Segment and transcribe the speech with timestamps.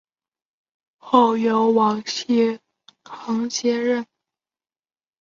[0.97, 2.59] 后由王熙
[3.03, 4.03] 泰接任。